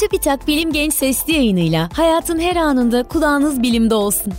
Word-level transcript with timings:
TÜBİTAK 0.00 0.46
Bilim 0.46 0.72
Genç 0.72 0.94
Sesli 0.94 1.32
yayınıyla 1.32 1.88
hayatın 1.96 2.38
her 2.38 2.56
anında 2.56 3.02
kulağınız 3.02 3.62
bilimde 3.62 3.94
olsun. 3.94 4.32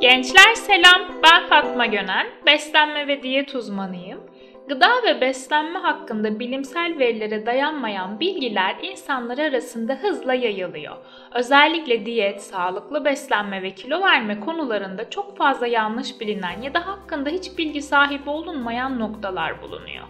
Gençler 0.00 0.54
selam, 0.54 1.22
ben 1.22 1.48
Fatma 1.48 1.86
Gönen, 1.86 2.26
beslenme 2.46 3.06
ve 3.06 3.22
diyet 3.22 3.54
uzmanıyım. 3.54 4.20
Gıda 4.68 5.02
ve 5.06 5.20
beslenme 5.20 5.78
hakkında 5.78 6.38
bilimsel 6.38 6.98
verilere 6.98 7.46
dayanmayan 7.46 8.20
bilgiler 8.20 8.76
insanlar 8.82 9.38
arasında 9.38 9.94
hızla 9.94 10.34
yayılıyor. 10.34 10.96
Özellikle 11.34 12.06
diyet, 12.06 12.42
sağlıklı 12.42 13.04
beslenme 13.04 13.62
ve 13.62 13.70
kilo 13.70 14.00
verme 14.02 14.40
konularında 14.40 15.10
çok 15.10 15.36
fazla 15.36 15.66
yanlış 15.66 16.20
bilinen 16.20 16.62
ya 16.62 16.74
da 16.74 16.86
hakkında 16.86 17.30
hiç 17.30 17.58
bilgi 17.58 17.82
sahibi 17.82 18.30
olunmayan 18.30 18.98
noktalar 18.98 19.62
bulunuyor. 19.62 20.04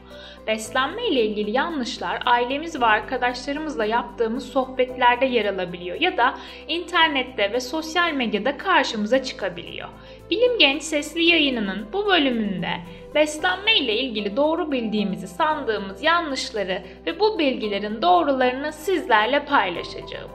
Beslenme 0.47 1.07
ile 1.07 1.25
ilgili 1.25 1.51
yanlışlar 1.51 2.23
ailemiz 2.27 2.81
ve 2.81 2.87
arkadaşlarımızla 2.87 3.85
yaptığımız 3.85 4.49
sohbetlerde 4.49 5.27
yer 5.27 5.55
alabiliyor 5.55 6.01
ya 6.01 6.17
da 6.17 6.35
internette 6.69 7.53
ve 7.53 7.61
sosyal 7.61 8.13
medyada 8.13 8.57
karşımıza 8.57 9.23
çıkabiliyor. 9.23 9.89
Bilim 10.31 10.59
Genç 10.59 10.83
sesli 10.83 11.25
yayınının 11.25 11.87
bu 11.93 12.07
bölümünde 12.07 12.71
beslenme 13.15 13.77
ile 13.77 13.99
ilgili 13.99 14.37
doğru 14.37 14.73
bildiğimizi 14.73 15.29
sandığımız 15.29 16.03
yanlışları 16.03 16.83
ve 17.07 17.21
bu 17.21 17.39
bilgilerin 17.39 18.03
doğrularını 18.03 18.73
sizlerle 18.73 19.45
paylaşacağım. 19.45 20.31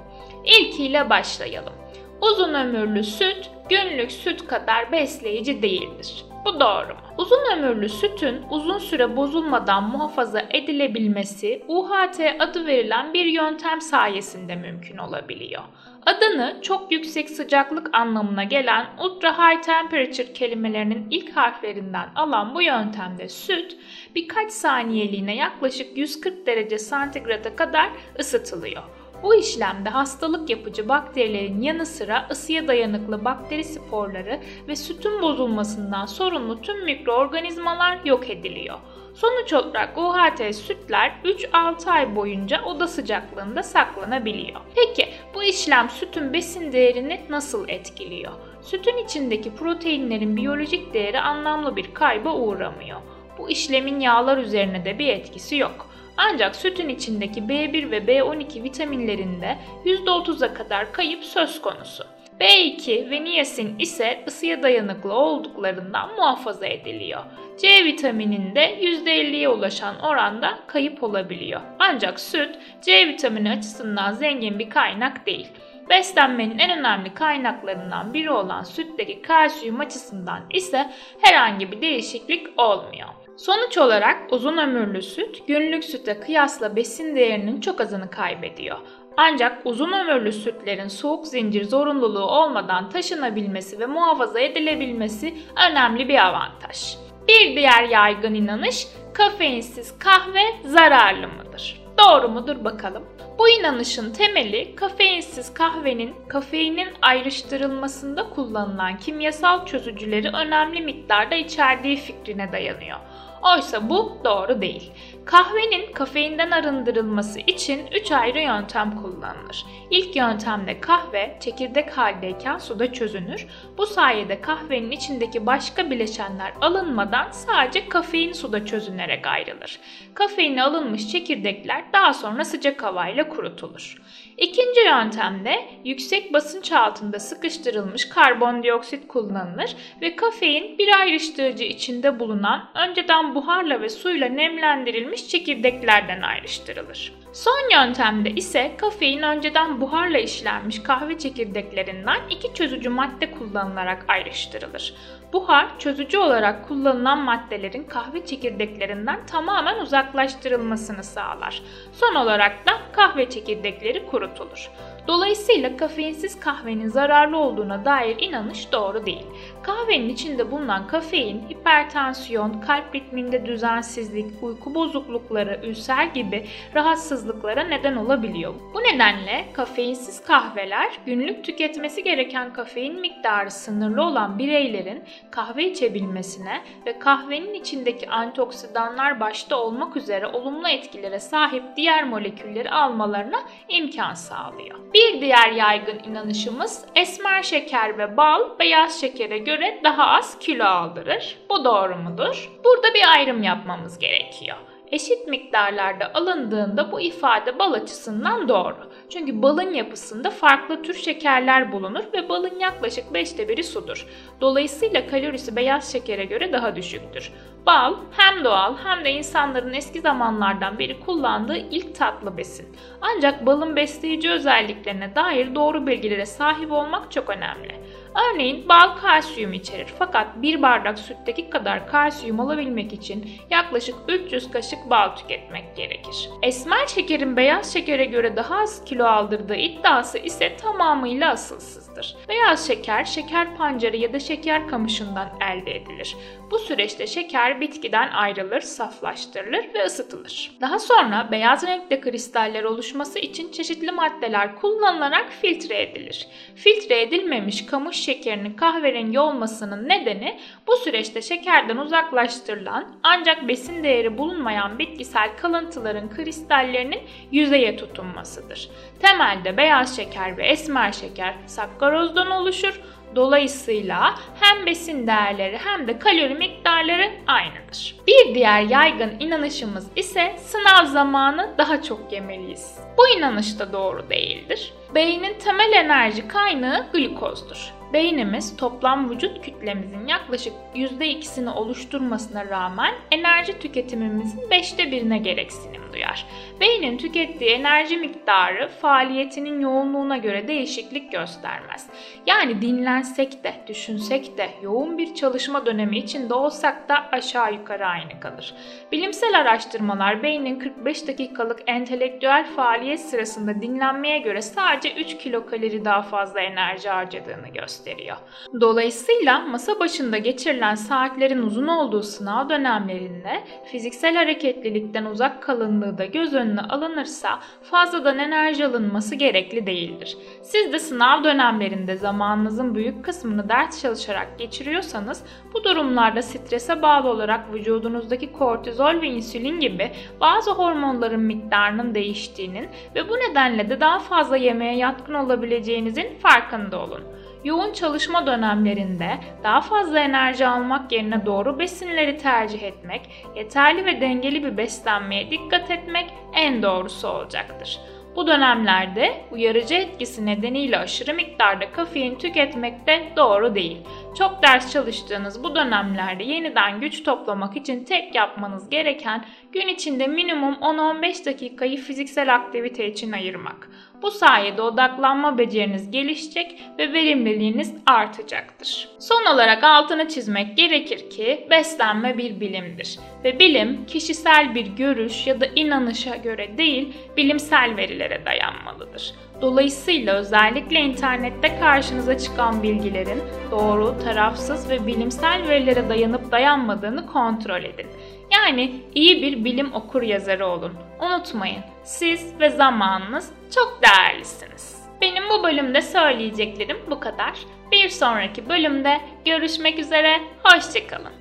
İlkiyle 0.46 1.10
başlayalım. 1.10 1.74
Uzun 2.22 2.54
ömürlü 2.54 3.04
süt 3.04 3.50
günlük 3.70 4.12
süt 4.12 4.48
kadar 4.48 4.92
besleyici 4.92 5.62
değildir. 5.62 6.26
Bu 6.46 6.60
doğru? 6.60 6.98
Uzun 7.18 7.58
ömürlü 7.58 7.90
sütün 7.90 8.42
uzun 8.50 8.78
süre 8.78 9.18
bozulmadan 9.18 9.84
muhafaza 9.84 10.40
edilebilmesi 10.50 11.64
UHT 11.68 12.20
adı 12.40 12.66
verilen 12.66 13.14
bir 13.14 13.26
yöntem 13.26 13.82
sayesinde 13.82 14.56
mümkün 14.56 14.98
olabiliyor. 14.98 15.64
Adını 16.06 16.60
çok 16.62 16.92
yüksek 16.92 17.30
sıcaklık 17.30 17.98
anlamına 17.98 18.44
gelen 18.44 18.86
ultra 19.00 19.38
high 19.38 19.62
temperature 19.62 20.34
kelimelerinin 20.34 21.08
ilk 21.12 21.38
harflerinden 21.38 22.10
alan 22.16 22.56
bu 22.56 22.62
yöntemde 22.62 23.30
süt 23.30 23.78
birkaç 24.16 24.52
saniyeliğine 24.52 25.36
yaklaşık 25.36 25.98
140 25.98 26.46
derece 26.46 26.78
santigrada 26.78 27.56
kadar 27.56 27.90
ısıtılıyor. 28.20 28.84
Bu 29.24 29.36
işlemde 29.36 29.90
hastalık 29.90 30.50
yapıcı 30.50 30.90
bakterilerin 30.90 31.62
yanı 31.62 31.86
sıra 31.86 32.28
ısıya 32.32 32.68
dayanıklı 32.68 33.26
bakteri 33.26 33.64
sporları 33.64 34.40
ve 34.68 34.76
sütün 34.76 35.22
bozulmasından 35.22 36.06
sorumlu 36.06 36.62
tüm 36.62 36.86
mikroorganizmalar 36.86 38.00
yok 38.06 38.30
ediliyor. 38.30 38.78
Sonuç 39.14 39.54
olarak 39.54 39.98
UHT 39.98 40.56
sütler 40.56 41.12
3-6 41.26 41.90
ay 41.90 42.16
boyunca 42.16 42.64
oda 42.64 42.88
sıcaklığında 42.88 43.64
saklanabiliyor. 43.64 44.62
Peki 44.76 45.10
bu 45.36 45.44
işlem 45.44 45.90
sütün 45.90 46.34
besin 46.34 46.72
değerini 46.72 47.22
nasıl 47.30 47.70
etkiliyor? 47.70 48.32
Sütün 48.62 48.98
içindeki 48.98 49.56
proteinlerin 49.56 50.38
biyolojik 50.38 50.94
değeri 50.94 51.20
anlamlı 51.20 51.76
bir 51.76 51.94
kayba 51.94 52.34
uğramıyor. 52.34 53.02
Bu 53.38 53.50
işlemin 53.50 54.00
yağlar 54.00 54.38
üzerine 54.38 54.86
de 54.86 55.00
bir 55.00 55.08
etkisi 55.08 55.58
yok. 55.58 55.89
Ancak 56.22 56.56
sütün 56.56 56.90
içindeki 56.90 57.42
B1 57.42 57.92
ve 57.92 57.98
B12 57.98 58.64
vitaminlerinde 58.64 59.58
%30'a 59.86 60.54
kadar 60.54 60.94
kayıp 60.94 61.24
söz 61.24 61.62
konusu. 61.62 62.04
B2 62.40 63.10
ve 63.10 63.24
niyasin 63.24 63.80
ise 63.80 64.24
ısıya 64.28 64.64
dayanıklı 64.64 65.14
olduklarından 65.14 66.16
muhafaza 66.16 66.66
ediliyor. 66.66 67.24
C 67.62 67.86
vitamininde 67.86 68.80
%50'ye 68.82 69.50
ulaşan 69.50 70.00
oranda 70.00 70.60
kayıp 70.68 71.04
olabiliyor. 71.04 71.62
Ancak 71.80 72.20
süt 72.20 72.56
C 72.82 73.08
vitamini 73.08 73.52
açısından 73.52 74.12
zengin 74.12 74.60
bir 74.60 74.70
kaynak 74.70 75.26
değil. 75.26 75.48
Beslenmenin 75.90 76.60
en 76.60 76.80
önemli 76.80 77.14
kaynaklarından 77.14 78.14
biri 78.14 78.32
olan 78.32 78.64
sütteki 78.64 79.22
kalsiyum 79.22 79.80
açısından 79.80 80.44
ise 80.54 80.90
herhangi 81.22 81.72
bir 81.72 81.82
değişiklik 81.82 82.48
olmuyor. 82.60 83.08
Sonuç 83.40 83.78
olarak 83.78 84.34
uzun 84.34 84.58
ömürlü 84.58 85.02
süt 85.02 85.48
günlük 85.48 85.84
süte 85.84 86.20
kıyasla 86.20 86.76
besin 86.76 87.16
değerinin 87.16 87.62
çok 87.62 87.82
azını 87.82 88.10
kaybediyor. 88.10 88.78
Ancak 89.18 89.62
uzun 89.66 89.92
ömürlü 89.92 90.32
sütlerin 90.32 90.88
soğuk 90.88 91.28
zincir 91.28 91.64
zorunluluğu 91.64 92.26
olmadan 92.26 92.90
taşınabilmesi 92.90 93.80
ve 93.80 93.86
muhafaza 93.86 94.40
edilebilmesi 94.40 95.38
önemli 95.70 96.08
bir 96.08 96.26
avantaj. 96.28 96.96
Bir 97.28 97.56
diğer 97.56 97.84
yaygın 97.84 98.34
inanış 98.34 98.88
kafeinsiz 99.14 100.00
kahve 100.00 100.44
zararlı 100.66 101.28
mıdır? 101.28 101.82
Doğru 101.98 102.30
mudur 102.30 102.66
bakalım? 102.66 103.04
Bu 103.40 103.50
inanışın 103.50 104.14
temeli 104.14 104.76
kafeinsiz 104.76 105.54
kahvenin 105.54 106.16
kafeinin 106.28 106.88
ayrıştırılmasında 107.02 108.30
kullanılan 108.30 108.98
kimyasal 108.98 109.66
çözücüleri 109.66 110.30
önemli 110.30 110.82
miktarda 110.82 111.36
içerdiği 111.36 111.96
fikrine 111.96 112.52
dayanıyor. 112.52 112.98
Oysa 113.42 113.90
bu 113.90 114.18
doğru 114.26 114.62
değil. 114.62 114.92
Kahvenin 115.26 115.94
kafeinden 115.94 116.52
arındırılması 116.52 117.40
için 117.40 117.88
3 117.92 118.12
ayrı 118.12 118.40
yöntem 118.40 119.02
kullanılır. 119.02 119.66
İlk 119.92 120.16
yöntemde 120.16 120.82
kahve 120.82 121.38
çekirdek 121.40 121.98
haldeyken 121.98 122.58
suda 122.58 122.94
çözünür. 122.94 123.48
Bu 123.78 123.86
sayede 123.86 124.42
kahvenin 124.42 124.92
içindeki 124.92 125.46
başka 125.46 125.92
bileşenler 125.92 126.54
alınmadan 126.62 127.32
sadece 127.32 127.90
kafein 127.90 128.34
suda 128.34 128.66
çözünerek 128.66 129.28
ayrılır. 129.28 129.80
Kafeini 130.14 130.64
alınmış 130.64 131.12
çekirdekler 131.12 131.84
daha 131.94 132.14
sonra 132.14 132.46
sıcak 132.46 132.84
havayla 132.84 133.30
kurutulur. 133.30 133.96
İkinci 134.38 134.80
yöntemde 134.80 135.70
yüksek 135.86 136.34
basınç 136.34 136.72
altında 136.72 137.20
sıkıştırılmış 137.20 138.10
karbondioksit 138.10 139.08
kullanılır 139.08 139.76
ve 140.02 140.16
kafein 140.16 140.78
bir 140.78 141.00
ayrıştırıcı 141.00 141.64
içinde 141.64 142.20
bulunan 142.20 142.70
önceden 142.76 143.29
buharla 143.36 143.82
ve 143.82 143.90
suyla 143.90 144.30
nemlendirilmiş 144.30 145.28
çekirdeklerden 145.28 146.22
ayrıştırılır. 146.22 147.14
Son 147.34 147.72
yöntemde 147.72 148.32
ise 148.32 148.72
kafein 148.78 149.22
önceden 149.22 149.82
buharla 149.82 150.18
işlenmiş 150.18 150.84
kahve 150.84 151.18
çekirdeklerinden 151.18 152.20
iki 152.30 152.54
çözücü 152.54 152.90
madde 152.90 153.32
kullanılarak 153.32 154.06
ayrıştırılır. 154.08 154.94
Buhar 155.34 155.80
çözücü 155.80 156.18
olarak 156.18 156.68
kullanılan 156.68 157.20
maddelerin 157.20 157.84
kahve 157.84 158.26
çekirdeklerinden 158.26 159.26
tamamen 159.26 159.80
uzaklaştırılmasını 159.80 161.04
sağlar. 161.04 161.62
Son 161.94 162.16
olarak 162.16 162.68
da 162.68 162.72
kahve 162.92 163.30
çekirdekleri 163.30 164.06
kurutulur. 164.06 164.72
Dolayısıyla 165.08 165.78
kafeinsiz 165.78 166.40
kahvenin 166.40 166.88
zararlı 166.88 167.38
olduğuna 167.38 167.86
dair 167.86 168.16
inanış 168.20 168.72
doğru 168.72 169.06
değil. 169.06 169.26
Kahvenin 169.64 170.10
içinde 170.10 170.52
bulunan 170.52 170.88
kafein, 170.88 171.50
hipertansiyon, 171.50 172.62
kalp 172.62 172.96
ritminde 172.96 173.46
düzensizlik, 173.46 174.44
uyku 174.44 174.76
bozuklukları, 174.76 175.60
ülser 175.64 176.06
gibi 176.06 176.46
rahatsızlıklara 176.76 177.64
neden 177.64 177.96
olabiliyor. 177.96 178.54
Bu 178.74 178.80
nedenle 178.80 179.46
kafeinsiz 179.54 180.24
kahveler 180.24 181.00
günlük 181.06 181.44
tüketmesi 181.44 182.04
gereken 182.04 182.54
kafein 182.54 183.00
miktarı 183.00 183.52
sınırlı 183.52 184.04
olan 184.04 184.40
bireylerin 184.40 185.04
kahve 185.32 185.72
içebilmesine 185.72 186.62
ve 186.86 187.00
kahvenin 187.00 187.54
içindeki 187.54 188.10
antioksidanlar 188.10 189.20
başta 189.20 189.56
olmak 189.56 189.98
üzere 189.98 190.28
olumlu 190.28 190.68
etkilere 190.68 191.20
sahip 191.20 191.64
diğer 191.76 192.04
molekülleri 192.04 192.72
almalarına 192.72 193.40
imkan 193.70 194.14
sağlıyor. 194.14 194.80
Bir 194.94 195.22
diğer 195.22 195.52
yaygın 195.52 196.00
inanışımız 196.00 196.86
esmer 196.96 197.44
şeker 197.44 197.98
ve 197.98 198.18
bal 198.18 198.60
beyaz 198.60 199.02
şekere 199.02 199.38
göre 199.38 199.82
daha 199.84 200.08
az 200.08 200.40
kilo 200.40 200.66
aldırır. 200.66 201.38
Bu 201.50 201.66
doğru 201.66 201.96
mudur? 201.96 202.52
Burada 202.64 202.94
bir 202.94 203.14
ayrım 203.14 203.44
yapmamız 203.44 204.00
gerekiyor 204.00 204.58
eşit 204.92 205.28
miktarlarda 205.28 206.14
alındığında 206.14 206.92
bu 206.92 207.02
ifade 207.02 207.60
bal 207.60 207.74
açısından 207.74 208.50
doğru. 208.50 208.76
Çünkü 209.10 209.42
balın 209.42 209.74
yapısında 209.74 210.30
farklı 210.30 210.82
tür 210.84 210.94
şekerler 210.94 211.72
bulunur 211.72 212.04
ve 212.14 212.30
balın 212.30 212.60
yaklaşık 212.60 213.06
5'te 213.06 213.50
biri 213.50 213.64
sudur. 213.64 214.08
Dolayısıyla 214.42 215.08
kalorisi 215.08 215.56
beyaz 215.56 215.92
şekere 215.92 216.26
göre 216.26 216.54
daha 216.54 216.76
düşüktür. 216.76 217.32
Bal 217.66 217.96
hem 218.18 218.44
doğal 218.44 218.78
hem 218.84 219.06
de 219.06 219.12
insanların 219.12 219.74
eski 219.74 220.02
zamanlardan 220.02 220.80
beri 220.80 221.00
kullandığı 221.00 221.58
ilk 221.58 221.96
tatlı 221.96 222.38
besin. 222.38 222.76
Ancak 223.02 223.46
balın 223.46 223.76
besleyici 223.76 224.32
özelliklerine 224.32 225.16
dair 225.16 225.56
doğru 225.56 225.88
bilgilere 225.88 226.26
sahip 226.26 226.72
olmak 226.72 227.12
çok 227.12 227.30
önemli. 227.30 227.79
Örneğin 228.16 228.70
bal 228.70 228.98
kalsiyum 228.98 229.54
içerir 229.54 229.88
fakat 230.00 230.42
bir 230.42 230.62
bardak 230.62 231.00
sütteki 231.00 231.50
kadar 231.50 231.88
kalsiyum 231.88 232.40
alabilmek 232.40 232.94
için 232.94 233.32
yaklaşık 233.50 233.96
300 234.08 234.52
kaşık 234.52 234.90
bal 234.90 235.16
tüketmek 235.16 235.76
gerekir. 235.76 236.30
Esmer 236.44 236.88
şekerin 236.88 237.38
beyaz 237.38 237.74
şekere 237.74 238.06
göre 238.06 238.36
daha 238.36 238.56
az 238.56 238.86
kilo 238.86 239.06
aldırdığı 239.06 239.56
iddiası 239.56 240.18
ise 240.18 240.58
tamamıyla 240.58 241.32
asılsızdır. 241.32 242.16
Beyaz 242.30 242.68
şeker, 242.68 243.04
şeker 243.04 243.58
pancarı 243.58 243.98
ya 243.98 244.14
da 244.14 244.20
şeker 244.20 244.68
kamışından 244.68 245.30
elde 245.42 245.76
edilir. 245.76 246.16
Bu 246.52 246.60
süreçte 246.60 247.08
şeker 247.08 247.62
bitkiden 247.62 248.12
ayrılır, 248.12 248.62
saflaştırılır 248.62 249.74
ve 249.74 249.86
ısıtılır. 249.86 250.52
Daha 250.62 250.80
sonra 250.80 251.28
beyaz 251.32 251.68
renkte 251.68 252.02
kristaller 252.02 252.64
oluşması 252.64 253.20
için 253.20 253.52
çeşitli 253.52 253.92
maddeler 253.92 254.56
kullanılarak 254.56 255.30
filtre 255.42 255.82
edilir. 255.82 256.28
Filtre 256.56 257.02
edilmemiş 257.02 257.66
kamış 257.66 257.98
şekerinin 257.98 258.54
kahverengi 258.54 259.20
olmasının 259.20 259.90
nedeni 259.90 260.40
bu 260.68 260.76
süreçte 260.76 261.22
şekerden 261.22 261.78
uzaklaştırılan 261.78 262.96
ancak 263.04 263.48
besin 263.48 263.84
değeri 263.84 264.18
bulunmayan 264.18 264.80
bitkisel 264.80 265.30
kalıntıların 265.38 266.10
kristallerinin 266.10 267.02
yüzeye 267.32 267.78
tutunmasıdır. 267.78 268.70
Temelde 269.00 269.58
beyaz 269.58 269.96
şeker 269.96 270.38
ve 270.38 270.48
esmer 270.48 270.92
şeker 270.92 271.36
sakkarozdan 271.46 272.32
oluşur. 272.32 272.82
Dolayısıyla 273.16 274.16
hem 274.40 274.66
besin 274.66 275.08
değerleri 275.08 275.58
hem 275.58 275.88
de 275.88 276.00
kalori 276.00 276.36
miktarları 276.36 277.12
aynıdır. 277.28 277.96
Bir 278.08 278.36
diğer 278.36 278.62
yaygın 278.62 279.14
inanışımız 279.20 279.88
ise 279.96 280.36
sınav 280.38 280.86
zamanı 280.86 281.54
daha 281.58 281.82
çok 281.82 282.12
yemeliyiz. 282.12 282.78
Bu 282.98 283.08
inanış 283.18 283.60
da 283.60 283.74
doğru 283.74 284.10
değildir. 284.10 284.74
Beynin 284.96 285.34
temel 285.34 285.72
enerji 285.74 286.28
kaynağı 286.28 286.92
glukozdur. 286.94 287.79
Beynimiz 287.94 288.58
toplam 288.58 289.10
vücut 289.10 289.42
kütlemizin 289.42 290.08
yaklaşık 290.08 290.54
%2'sini 290.76 291.50
oluşturmasına 291.50 292.46
rağmen 292.46 292.94
enerji 293.12 293.60
tüketimimizin 293.60 294.42
5'te 294.42 294.92
birine 294.92 295.18
gereksinim 295.18 295.82
duyar. 295.94 296.26
Beynin 296.60 296.98
tükettiği 296.98 297.52
enerji 297.52 297.98
miktarı 297.98 298.68
faaliyetinin 298.68 299.60
yoğunluğuna 299.60 300.18
göre 300.18 300.48
değişiklik 300.48 301.12
göstermez. 301.12 301.90
Yani 302.26 302.62
dinlensek 302.62 303.44
de, 303.44 303.54
düşünsek 303.68 304.38
de, 304.38 304.50
yoğun 304.62 304.98
bir 304.98 305.16
çalışma 305.16 305.66
dönemi 305.66 305.98
içinde 305.98 306.34
olsak 306.34 306.90
da 306.90 306.96
aşağı 307.12 307.54
yukarı 307.54 307.86
aynı 307.86 308.20
kalır. 308.20 308.54
Bilimsel 308.92 309.40
araştırmalar 309.40 310.24
beynin 310.24 310.60
45 310.60 311.08
dakikalık 311.08 311.60
entelektüel 311.68 312.46
faaliyet 312.56 313.00
sırasında 313.00 313.62
dinlenmeye 313.62 314.20
göre 314.20 314.42
sadece 314.42 314.94
3 314.94 315.18
kilokalori 315.18 315.86
daha 315.86 316.02
fazla 316.02 316.40
enerji 316.40 316.90
harcadığını 316.90 317.48
gösteriyor. 317.80 318.18
Dolayısıyla 318.62 319.40
masa 319.40 319.80
başında 319.80 320.18
geçirilen 320.18 320.76
saatlerin 320.76 321.42
uzun 321.42 321.68
olduğu 321.68 322.04
sınav 322.04 322.50
dönemlerinde 322.50 323.44
fiziksel 323.72 324.16
hareketlilikten 324.16 325.06
uzak 325.06 325.44
kalınlığı 325.44 325.98
da 325.98 326.06
göz 326.06 326.34
önüne 326.34 326.62
alınırsa 326.62 327.40
fazladan 327.64 328.20
enerji 328.20 328.66
alınması 328.66 329.16
gerekli 329.16 329.66
değildir. 329.66 330.18
Siz 330.44 330.74
de 330.74 330.80
sınav 330.80 331.24
dönemlerinde 331.24 331.96
zamanınızın 331.96 332.76
büyük 332.76 333.06
kısmını 333.06 333.50
ders 333.50 333.82
çalışarak 333.82 334.40
geçiriyorsanız 334.40 335.24
bu 335.54 335.64
durumlarda 335.64 336.22
strese 336.22 336.82
bağlı 336.82 337.10
olarak 337.10 337.54
vücudunuzdaki 337.54 338.32
kortizol 338.32 339.02
ve 339.02 339.08
insülin 339.08 339.60
gibi 339.60 339.92
bazı 340.22 340.52
hormonların 340.52 341.22
miktarının 341.22 341.96
değiştiğinin 341.96 342.68
ve 342.96 343.10
bu 343.10 343.14
nedenle 343.14 343.70
de 343.70 343.80
daha 343.80 344.00
fazla 344.00 344.38
yemeğe 344.38 344.78
yatkın 344.78 345.14
olabileceğinizin 345.14 346.08
farkında 346.22 346.80
olun. 346.80 347.19
Yoğun 347.44 347.74
çalışma 347.74 348.28
dönemlerinde 348.28 349.18
daha 349.44 349.62
fazla 349.62 350.00
enerji 350.00 350.48
almak 350.48 350.92
yerine 350.92 351.26
doğru 351.26 351.60
besinleri 351.60 352.18
tercih 352.18 352.64
etmek, 352.64 353.02
yeterli 353.36 353.86
ve 353.86 354.02
dengeli 354.02 354.44
bir 354.44 354.58
beslenmeye 354.58 355.32
dikkat 355.32 355.72
etmek 355.72 356.14
en 356.34 356.64
doğrusu 356.64 357.08
olacaktır. 357.08 357.80
Bu 358.16 358.28
dönemlerde 358.28 359.22
uyarıcı 359.32 359.76
etkisi 359.76 360.26
nedeniyle 360.26 360.78
aşırı 360.78 361.14
miktarda 361.14 361.72
kafein 361.72 362.16
tüketmek 362.16 362.88
de 362.88 363.04
doğru 363.18 363.56
değil. 363.56 363.78
Çok 364.18 364.44
ders 364.44 364.72
çalıştığınız 364.72 365.44
bu 365.44 365.56
dönemlerde 365.56 366.24
yeniden 366.24 366.80
güç 366.80 367.04
toplamak 367.04 367.58
için 367.58 367.84
tek 367.84 368.16
yapmanız 368.16 368.70
gereken 368.70 369.26
gün 369.52 369.68
içinde 369.68 370.08
minimum 370.08 370.54
10-15 370.54 371.26
dakikayı 371.26 371.78
fiziksel 371.78 372.36
aktivite 372.36 372.88
için 372.88 373.12
ayırmak. 373.12 373.70
Bu 374.02 374.12
sayede 374.12 374.62
odaklanma 374.62 375.38
beceriniz 375.38 375.92
gelişecek 375.92 376.62
ve 376.78 376.94
verimliliğiniz 376.94 377.74
artacaktır. 377.86 378.90
Son 379.00 379.26
olarak 379.34 379.64
altını 379.64 380.08
çizmek 380.08 380.58
gerekir 380.58 381.10
ki 381.10 381.48
beslenme 381.50 382.18
bir 382.18 382.40
bilimdir 382.40 383.00
ve 383.24 383.40
bilim 383.40 383.86
kişisel 383.86 384.56
bir 384.56 384.68
görüş 384.68 385.28
ya 385.28 385.42
da 385.42 385.46
inanışa 385.46 386.16
göre 386.16 386.58
değil 386.58 386.94
bilimsel 387.18 387.78
verilere 387.78 388.26
dayanmalıdır. 388.26 389.14
Dolayısıyla 389.42 390.16
özellikle 390.16 390.80
internette 390.80 391.60
karşınıza 391.60 392.18
çıkan 392.18 392.64
bilgilerin 392.64 393.22
doğru, 393.52 393.96
tarafsız 394.04 394.70
ve 394.70 394.88
bilimsel 394.88 395.48
verilere 395.48 395.90
dayanıp 395.90 396.32
dayanmadığını 396.32 397.06
kontrol 397.06 397.64
edin. 397.64 397.88
Yani 398.32 398.82
iyi 398.96 399.22
bir 399.22 399.46
bilim 399.46 399.74
okur 399.74 400.02
yazarı 400.02 400.48
olun. 400.48 400.74
Unutmayın, 401.02 401.64
siz 401.84 402.40
ve 402.40 402.50
zamanınız 402.50 403.32
çok 403.56 403.80
değerlisiniz. 403.84 404.80
Benim 405.02 405.24
bu 405.30 405.44
bölümde 405.44 405.82
söyleyeceklerim 405.82 406.78
bu 406.90 407.00
kadar. 407.00 407.34
Bir 407.72 407.90
sonraki 407.90 408.50
bölümde 408.50 409.02
görüşmek 409.26 409.80
üzere, 409.80 410.20
hoşçakalın. 410.44 411.14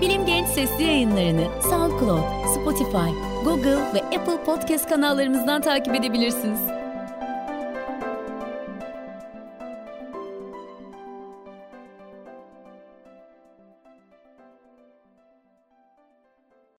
Bilim 0.00 0.26
Genç 0.26 0.46
Sesli 0.46 0.84
yayınlarını 0.84 1.62
SoundCloud, 1.62 2.46
Spotify, 2.54 3.10
Google 3.44 3.94
ve 3.94 4.02
Apple 4.18 4.44
Podcast 4.46 4.88
kanallarımızdan 4.88 5.60
takip 5.60 5.94
edebilirsiniz. 5.94 6.79